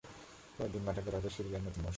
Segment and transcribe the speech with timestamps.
[0.57, 1.89] পরদিন মাঠে গড়াবে সিরি আ র নতুন মৌসুম।